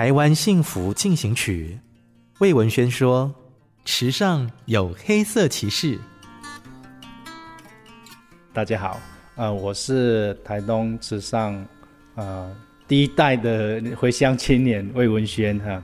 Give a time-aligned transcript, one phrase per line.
[0.00, 1.78] 台湾幸福进行曲，
[2.38, 3.30] 魏文轩说
[3.84, 5.98] ：“池上有黑色骑士。”
[8.50, 8.98] 大家好，
[9.36, 11.62] 呃，我是台东池上
[12.14, 12.50] 呃
[12.88, 15.82] 第一代的回乡青年魏文轩哈，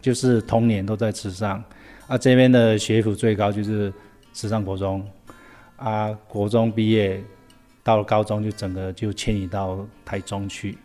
[0.00, 1.62] 就是童年都在池上
[2.06, 3.92] 啊，这边的学府最高就是
[4.32, 5.06] 池上国中
[5.76, 7.22] 啊，国中毕业
[7.82, 10.78] 到了高中就整个就迁移到台中去。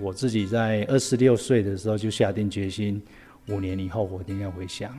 [0.00, 3.02] 我自己在二十六岁的时候就下定决心，
[3.48, 4.96] 五年以后我一定要回乡，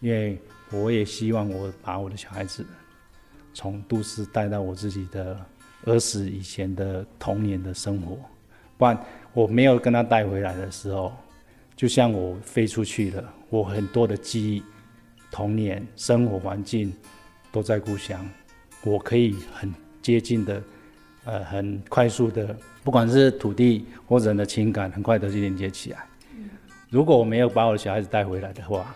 [0.00, 0.36] 因为
[0.72, 2.66] 我也希望我把我的小孩子
[3.54, 5.38] 从都市带到我自己的
[5.84, 8.18] 儿时以前的童年的生活，
[8.76, 8.98] 不然
[9.32, 11.12] 我没有跟他带回来的时候，
[11.76, 14.62] 就像我飞出去了，我很多的记忆、
[15.30, 16.92] 童年生活环境
[17.52, 18.28] 都在故乡，
[18.82, 20.62] 我可以很接近的。
[21.26, 26.04] 呃，很快速的，不管是土地或者人的情感，很快的就连接起来。
[26.88, 28.94] 如果我没有把我的小孩子带回来的话，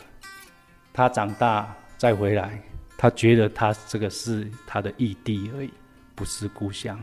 [0.92, 2.60] 他长大再回来，
[2.96, 5.70] 他觉得他这个是他的异地而已，
[6.14, 6.98] 不是故乡。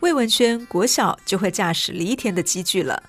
[0.00, 3.02] 魏文轩国小就会驾驶犁田的机具了。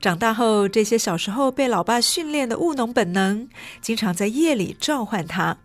[0.00, 3.48] 长大后，这些小时候被老爸训练的务农本能，
[3.80, 5.56] 经常在夜里召唤他。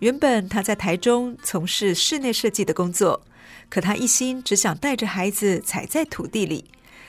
[0.00, 3.20] 原本他在台中从事室内设计的工作，
[3.68, 6.64] 可他一心只想带着孩子踩在土地里。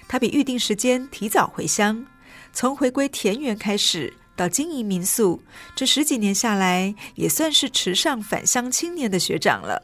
[0.08, 2.06] 他比预定时间提早回乡，
[2.54, 5.42] 从回归田园开始，到经营民宿，
[5.76, 9.84] 这十几年下来，也算是池上返乡青年的学长了。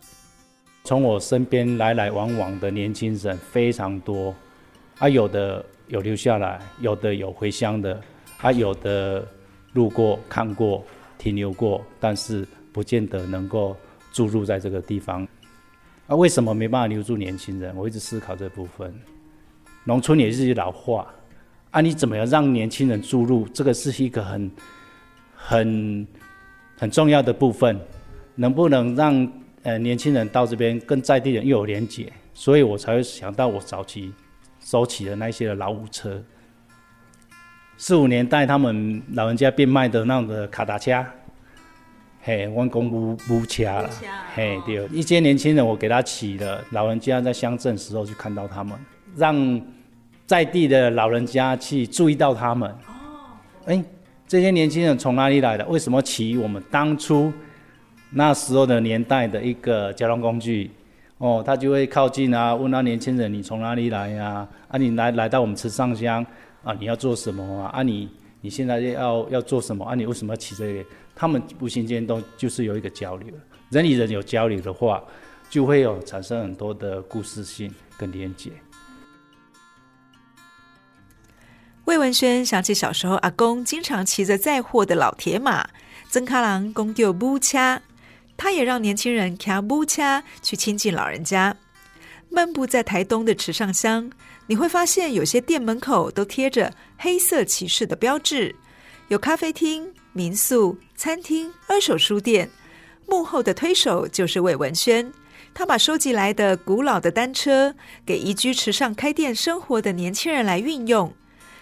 [0.85, 4.34] 从我身边来来往往的年轻人非常多，
[4.97, 5.66] 啊，有的。
[5.90, 8.02] 有留下来，有的有回乡的，
[8.38, 9.28] 啊、有的
[9.74, 10.84] 路过看过
[11.18, 13.78] 停留过，但是不见得能够
[14.11, 15.25] 注入在这个地方。
[16.07, 17.73] 啊，为什么没办法留住年轻人？
[17.78, 18.94] 我一直思考这部分。
[19.85, 21.13] 农村也是老化，
[21.72, 23.47] 啊，你怎么样让年轻人注入？
[23.50, 24.51] 这个是一个很
[25.35, 26.07] 很
[26.78, 27.79] 很重要的部分。
[28.35, 32.11] 能不能让呃年轻人到这边跟在地人又有连结？
[32.34, 34.11] 所以我才会想到我早期。
[34.66, 36.23] 收起的那些的老五车，
[37.75, 41.05] 四五年代他们老人家变卖的那种的卡达车，
[42.25, 43.89] 嘿，弯弓木木车了，
[44.34, 48.79] 嘿，对，一些年轻人我给他起了，老人家在乡镇时候去看到他们，
[49.17, 49.61] 让
[50.25, 52.72] 在地的老人家去注意到他们。
[52.88, 53.35] 哦，
[53.66, 53.84] 哎，
[54.25, 55.66] 这些年轻人从哪里来的？
[55.66, 57.29] 为什么骑我们当初
[58.11, 60.72] 那时候的年代的一个交通工具？
[61.17, 64.47] 哦，他就会靠近啊，问那年轻人：“你从哪里来呀、啊？
[64.69, 66.25] 啊，你来来到我们池上乡
[66.63, 66.73] 啊？
[66.79, 67.69] 你要做什么啊？
[67.73, 68.09] 啊你，
[68.44, 69.96] 你现在要要做什么啊？
[69.96, 70.86] 你为什么要骑这个？
[71.16, 73.34] 他们无形间都就是有一个交流，
[73.70, 75.02] 人与人有交流的话，
[75.50, 78.52] 就会有产生很多的故事性跟连结。
[81.86, 85.70] 魏文轩想起小时候，阿公经常骑着载货的老铁马，
[86.09, 87.82] 曾卡郎公丢布掐。
[88.35, 91.56] 他也让年轻人骑木车去亲近老人家。
[92.29, 94.09] 漫步在台东的池上乡，
[94.45, 98.53] 你会发现有些店门口都贴着“黑色骑士”的标志，
[99.07, 102.49] 有咖啡厅、民宿、餐厅、二手书店。
[103.07, 105.11] 幕后的推手就是魏文轩，
[105.53, 107.75] 他把收集来的古老的单车
[108.05, 111.13] 给移居池上开店生活的年轻人来运用，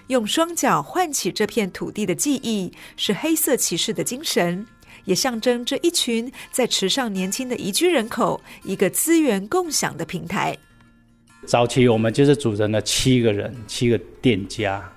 [0.08, 4.66] 用双脚唤起这片土地的记忆，是黑色骑士的精神。
[5.06, 10.56] 也象征这一群在池上年轻的移居人口一个资源共享的平台。
[11.48, 14.90] 早期我们就是组成了七个人，七个店家，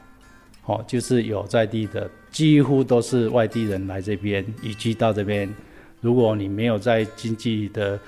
[0.66, 5.52] 哦，就是有在地的，几乎都是外地人来这边移居到这边，
[6.00, 7.98] 如果你没有在经济的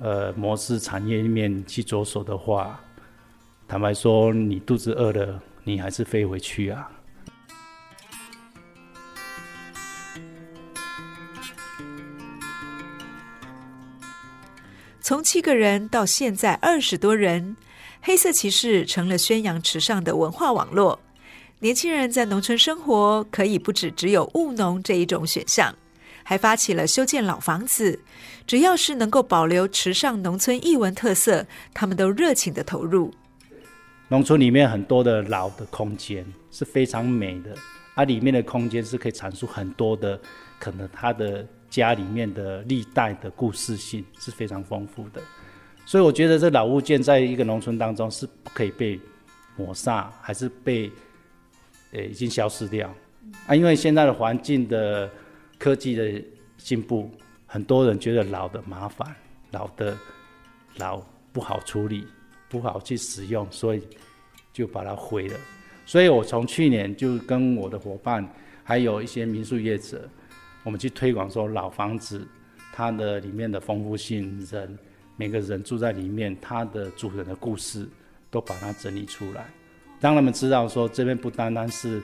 [0.00, 2.80] 呃模式产业里面去着手的话，
[3.68, 6.90] 坦白说，你肚子饿了，你还是飞回去啊。
[15.00, 17.56] 从七个人到现在二十多人，
[18.04, 20.98] 黑色骑士成了宣扬池上的文化网络。
[21.60, 25.72] 年轻人在农村生活，可以不只只有务农这一种选项，
[26.24, 28.00] 还发起了修建老房子。
[28.44, 33.14] 只要是能够保留池上农村艺文特色，他们都热情的投入。
[34.08, 37.54] 农村里面很多的老的空间是非常美的，
[37.94, 40.20] 啊，里面的空间是可以阐述很多的
[40.58, 41.46] 可能他的。
[41.72, 45.22] 家里面的历代的故事性是非常丰富的，
[45.84, 48.98] 所以我觉得这老物件在一个农村当中是不可以被
[49.56, 50.90] 抹杀，还是被
[51.92, 52.88] 呃、已经消失掉
[53.46, 53.54] 啊？
[53.54, 55.10] 因为现在的环境的
[55.58, 56.22] 科技的
[56.56, 57.10] 进步，
[57.46, 59.14] 很多人觉得老的麻烦，
[59.50, 59.96] 老的
[60.78, 61.02] 老
[61.32, 62.06] 不好处理，
[62.48, 63.82] 不好去使用，所以
[64.52, 65.36] 就把它毁了。
[65.84, 68.26] 所以我从去年就跟我的伙伴，
[68.64, 70.08] 还有一些民宿业者。
[70.64, 72.26] 我们去推广说老房子，
[72.72, 74.78] 它的里面的丰富性，人
[75.16, 77.88] 每个人住在里面，它的主人的故事
[78.30, 79.46] 都把它整理出来，
[80.00, 82.02] 让他们知道说这边不单单是，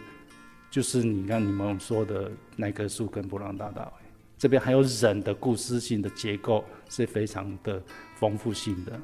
[0.71, 3.93] 就是你看你们说的那棵树跟布朗大道，
[4.37, 7.83] 这边还有人的故事性的结构是非常的
[8.17, 9.01] 丰富性的。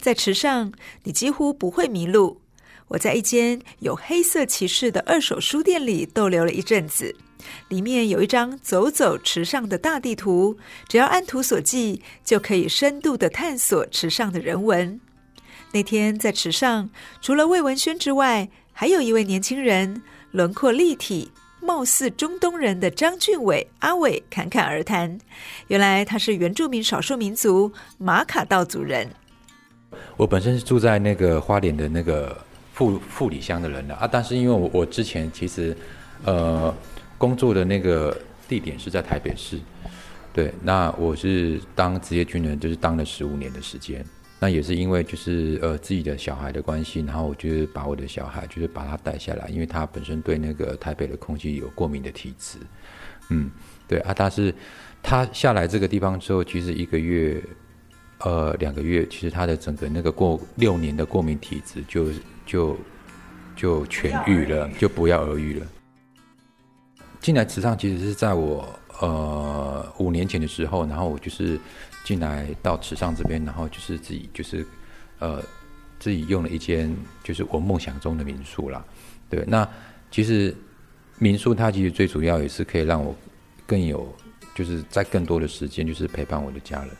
[0.00, 0.70] 在池上，
[1.02, 2.43] 你几乎不会迷路。
[2.88, 7.16] 我在一间有黑色骑士的二手书店里逗留了一阵子，
[7.68, 15.00] 里面有一张走走池上的大地图，只要按图索骥，就可以深度的探索池上的人文。
[15.72, 16.90] 那天在池上，
[17.22, 21.32] 除了魏文轩之外，还有一位年轻人，轮廓立体、
[21.62, 25.18] 貌似中东人的张俊伟阿伟侃侃而谈。
[25.68, 29.10] 原来他是原住民少数民族马卡道族人。
[30.18, 32.44] 我本身是住在那个花莲的那个。
[32.74, 33.94] 富富里乡的人了。
[33.94, 35.74] 啊，但是因为我我之前其实，
[36.24, 36.74] 呃，
[37.16, 38.14] 工作的那个
[38.48, 39.58] 地点是在台北市，
[40.32, 44.04] 对，那我是当职业军人，就是当了十五年的时间，
[44.40, 52.58] 那也是因为就是呃自己的小孩的关系，然后我就是把我的小孩就是把他带下来，因为他本身对那个台北的空气有过敏的体质，
[53.30, 53.50] 嗯，
[53.86, 54.52] 对啊，但是
[55.02, 57.40] 他下来这个地方之后，其实一个月，
[58.24, 62.08] 呃，两个月，其实他的整个那个过六年的过敏体质就。
[62.46, 62.76] 就
[63.56, 65.66] 就痊愈了，就不药而愈了。
[67.22, 68.68] 进来池上其实是在我
[69.00, 71.58] 呃五年前的时候，然后我就是
[72.04, 74.66] 进来到池上这边，然后就是自己就是
[75.20, 75.42] 呃
[75.98, 78.84] 自己用了一间就是我梦想中的民宿啦。
[79.30, 79.66] 对，那
[80.10, 80.54] 其实
[81.18, 83.16] 民宿它其实最主要也是可以让我
[83.66, 84.06] 更有
[84.54, 86.90] 就是在更多的时间就是陪伴我的家人，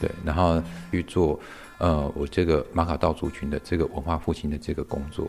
[0.00, 1.38] 对，然后去做。
[1.78, 5.28] 呃，我这个马卡道族群的这个文化复兴的这个工作，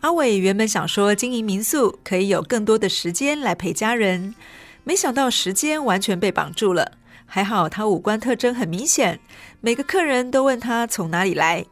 [0.00, 4.34] 阿伟原本想说经营民宿可以有更多的时间来陪家人，
[4.82, 6.92] 没想到时间完全被绑住了。
[7.26, 9.20] 还好他五官特征很明显，
[9.60, 11.66] 每个客人都问他从哪里来，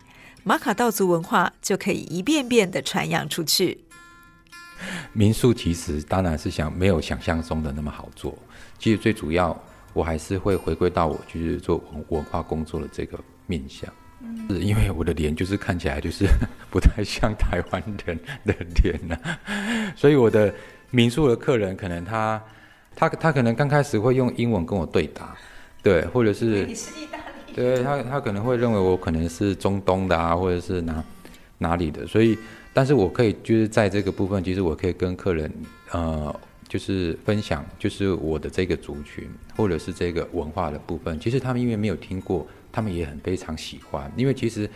[0.44, 3.87] 马卡道族文化就可以一遍遍的传扬出去。
[5.12, 8.36] 民宿其实当然是想没有想象中的那么好做。
[8.78, 9.58] 其实最主要，
[9.92, 16.26] 我还是会回归到我就是做文文化工作的这个面向，嗯，是因为我的脸就是看起来就是
[16.70, 19.38] 不太像台湾人的脸呐，啊，
[19.96, 20.54] 所以我的
[20.90, 22.40] 民宿的客人可能他
[22.94, 25.36] 他他可能刚开始会用英文跟我对答，
[25.82, 31.04] 对，或者是你是意大利，对他他可能会认为我可能是中东的啊，或者是哪
[31.58, 32.38] 哪里的，所以
[32.78, 35.52] 但是我可以就是在这个部分，其实我可以跟客人
[35.90, 36.40] 呃。
[36.68, 41.18] 就是分享，就是我的这个族群，或者是这个文化的部分。
[41.18, 44.12] 其实他们因为没有听过，他们也很非常喜欢。
[44.18, 44.68] 因为其实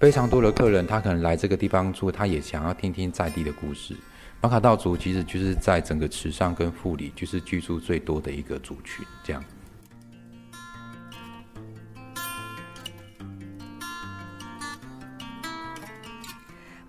[0.00, 3.94] 非常多的客人，他可能来这个地方住，他也想要听听在地的故事。
[4.40, 9.40] 马卡道族其实就是在整个池上跟富里，就是居住最多的一个族群，这样。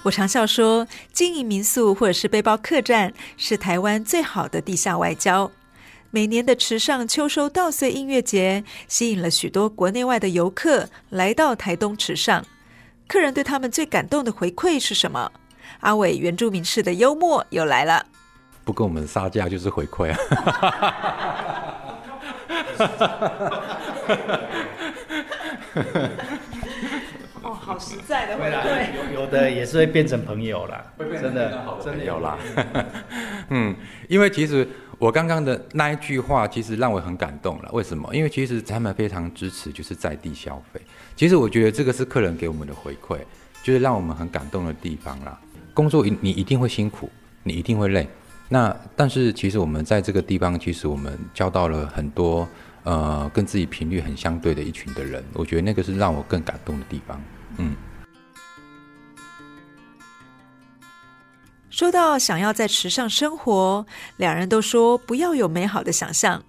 [0.03, 5.51] 我常笑说，经营民宿或者是背包客栈是台湾最好的地下外交。
[6.09, 12.43] 每年的池上秋收稻穗音乐节，吸引了许多国内外的游客来到台东池上。
[13.07, 15.31] 客人对他们最感动的回馈是什么？
[15.81, 18.05] 阿伟原住民式的幽默又来了，
[18.65, 20.17] 不跟我们杀价就是回馈啊！
[27.71, 29.13] 好实在的回对。
[29.13, 32.37] 有有的也是会变成朋友啦， 真的真的有啦。
[33.49, 33.75] 嗯，
[34.07, 37.69] 因为其实我刚刚的那一句话，其实让我很感动了。
[37.73, 38.13] 为什么？
[38.15, 40.81] 因为其实他们非常支持，就是在地消费。
[41.15, 43.17] 其实我觉得这个是客人给我们的回馈，
[43.63, 45.39] 就是让我们很感动的地方啦。
[45.73, 47.09] 工作你一定会辛苦，
[47.43, 48.07] 你一定会累。
[48.49, 52.47] 那但是其实我们在这个地方，其实我们交到了很多
[52.83, 55.23] 呃跟自己频率很相对的一群的人。
[55.33, 57.21] 我觉得那个是让我更感动的地方。
[57.57, 57.75] 嗯。
[61.69, 63.85] 说到想要在池上生活，
[64.17, 66.43] 两人都说不要有美好的想象，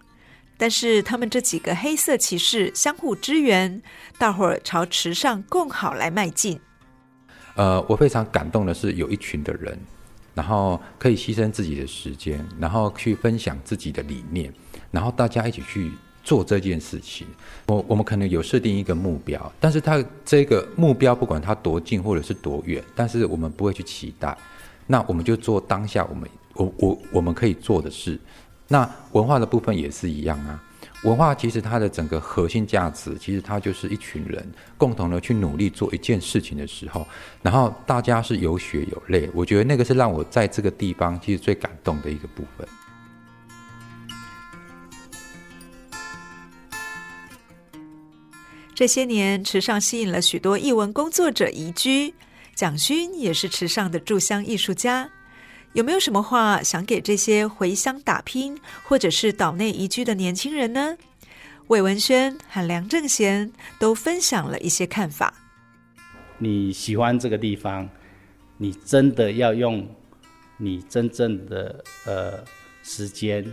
[0.59, 3.80] 但是他们这几个黑色骑士相互支援，
[4.18, 6.61] 大伙儿朝池上共好来迈进。
[7.54, 9.78] 呃，我非常感动的是有一群的人，
[10.35, 14.52] 然后可以牺牲自己的时间，然后去分享自己的理念，
[14.90, 15.92] 然后大家一起去
[16.23, 17.26] 做这件事情。
[17.67, 24.37] 我我们可能有设定一个目标，但是它这个目标不管它多近或者是多远，但是我们不会去期待。
[24.87, 28.19] 那我们就做当下我们我我我们可以做的事。
[28.69, 30.62] 那文化的部分也是一样啊。
[31.05, 34.45] 文化其实它的整个核心价值，其实它就是一群人
[34.79, 37.07] 共同的去努力做一件事情的时候，
[37.43, 39.29] 然后大家是有血有泪。
[39.35, 42.67] 我觉得那个是让我在这个地方其实最感动的一个部分。
[48.75, 52.14] 这些年，池上吸引了许多艺文工作者移居。
[52.55, 55.11] 蒋勋也是池上的驻乡艺术家，
[55.73, 60.97] 有没有什么话想给这些回乡打拼或者是岛内移居的年轻人呢？
[61.69, 65.33] 魏文轩和梁正贤都分享了一些看法。
[66.38, 67.88] 你喜欢这个地方，
[68.57, 69.87] 你真的要用
[70.57, 72.45] 你真正的呃
[72.83, 73.45] 时间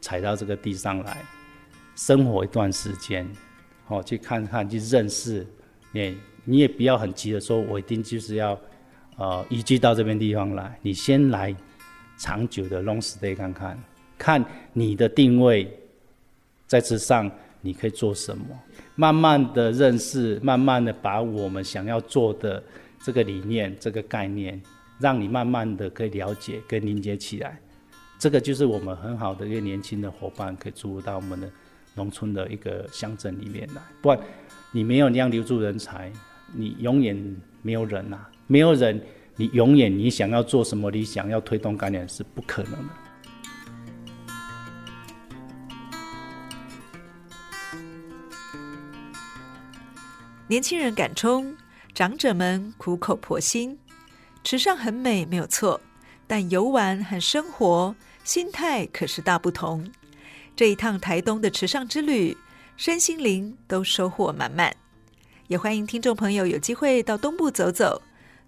[0.00, 1.24] 踩到这个地上来，
[1.94, 3.26] 生活一段时间，
[3.92, 5.46] 哦，去看看，去认识，
[5.92, 6.14] 也。
[6.44, 8.58] 你也不要很急的说，我一定就是要，
[9.16, 10.76] 呃，移居到这边地方来。
[10.82, 11.54] 你先来
[12.18, 13.78] 长久的 long stay 看看，
[14.18, 15.72] 看你的定位
[16.66, 17.30] 在这上，
[17.60, 18.44] 你可以做什么？
[18.96, 22.60] 慢慢的认识，慢慢的把我们想要做的
[23.00, 24.60] 这个理念、这个概念，
[24.98, 27.56] 让你慢慢的可以了解跟凝结起来。
[28.18, 31.48] 这个就是我们很好的一个年轻的伙伴，可以注入到我们的
[31.94, 33.82] 农村的一个乡镇里面来。
[34.00, 34.20] 不然，
[34.70, 36.12] 你没有那样留住人才。
[36.54, 37.16] 你永远
[37.62, 39.02] 没有人呐、啊，没有人，
[39.36, 42.88] 你永远你想要做什么，你想要推动概念是不可能的。
[50.46, 51.56] 年轻人敢冲，
[51.94, 53.78] 长者们苦口婆心。
[54.44, 55.80] 池上很美，没有错，
[56.26, 59.90] 但游玩和生活心态可是大不同。
[60.54, 62.36] 这一趟台东的池上之旅，
[62.76, 64.74] 身心灵都收获满满。
[65.48, 68.00] 也欢迎听众朋友有机会到东部走走，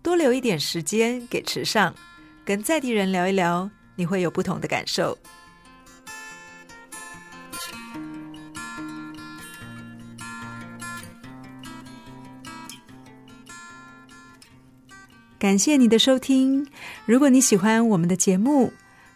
[0.03, 1.95] 多留一点时间给池上，
[2.45, 5.17] 跟在地人聊一聊，你会有不同的感受。
[15.39, 16.67] 感谢你的收听，
[17.05, 18.73] 如果你喜欢我们的节目，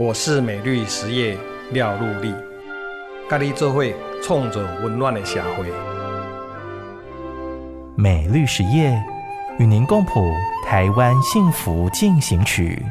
[0.00, 1.36] 我是美绿实业
[1.72, 2.34] 廖路立，
[3.28, 5.66] 咖喱这会冲着温暖的社会。
[7.96, 8.98] 美绿实业
[9.58, 10.26] 与您共谱
[10.66, 12.82] 台湾幸福进行曲。